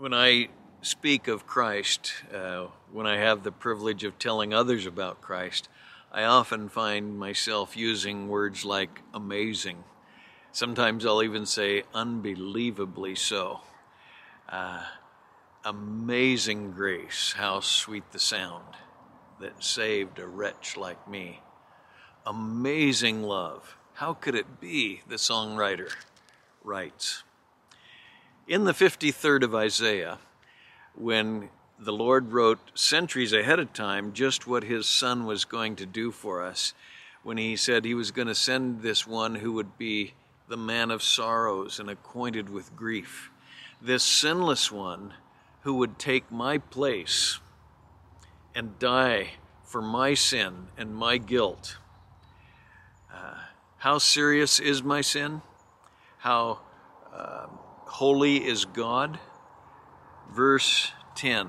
[0.00, 0.48] when I
[0.80, 5.68] speak of Christ, uh, when I have the privilege of telling others about Christ,
[6.10, 9.84] I often find myself using words like amazing.
[10.52, 13.60] Sometimes I'll even say unbelievably so.
[14.48, 14.84] Uh,
[15.66, 18.76] amazing grace, how sweet the sound
[19.38, 21.42] that saved a wretch like me.
[22.24, 25.92] Amazing love, how could it be, the songwriter
[26.64, 27.22] writes.
[28.50, 30.18] In the 53rd of Isaiah,
[30.96, 35.86] when the Lord wrote centuries ahead of time just what his son was going to
[35.86, 36.74] do for us,
[37.22, 40.14] when he said he was going to send this one who would be
[40.48, 43.30] the man of sorrows and acquainted with grief,
[43.80, 45.14] this sinless one
[45.60, 47.38] who would take my place
[48.52, 51.78] and die for my sin and my guilt.
[53.14, 53.42] Uh,
[53.78, 55.40] how serious is my sin?
[56.18, 56.58] How
[57.14, 57.46] uh,
[57.90, 59.18] holy is God.
[60.32, 61.48] Verse 10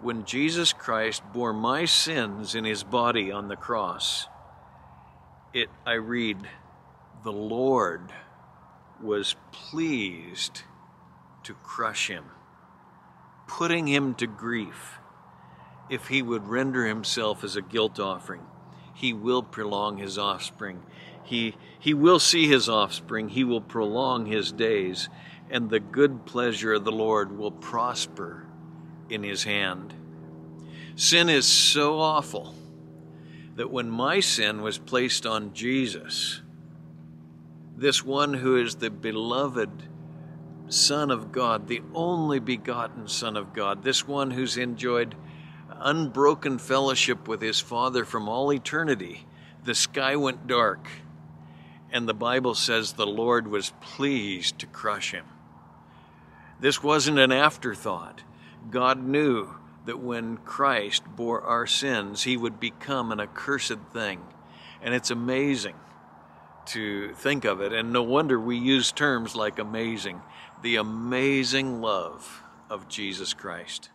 [0.00, 4.28] When Jesus Christ bore my sins in his body on the cross,
[5.52, 6.38] it, I read,
[7.24, 8.12] the Lord
[9.02, 10.62] was pleased
[11.42, 12.24] to crush him,
[13.46, 14.98] putting him to grief.
[15.90, 18.46] If he would render himself as a guilt offering,
[18.94, 20.82] he will prolong his offspring.
[21.24, 23.28] He, he will see his offspring.
[23.28, 25.08] He will prolong his days
[25.52, 28.46] and the good pleasure of the Lord will prosper
[29.10, 29.92] in his hand.
[30.96, 32.54] Sin is so awful
[33.56, 36.40] that when my sin was placed on Jesus,
[37.76, 39.70] this one who is the beloved
[40.68, 45.14] Son of God, the only begotten Son of God, this one who's enjoyed
[45.80, 49.26] unbroken fellowship with his Father from all eternity,
[49.64, 50.88] the sky went dark,
[51.92, 55.26] and the Bible says the Lord was pleased to crush him.
[56.58, 58.22] This wasn't an afterthought.
[58.70, 64.20] God knew that when Christ bore our sins, he would become an accursed thing.
[64.80, 65.74] And it's amazing
[66.66, 67.72] to think of it.
[67.72, 70.22] And no wonder we use terms like amazing.
[70.62, 73.90] The amazing love of Jesus Christ.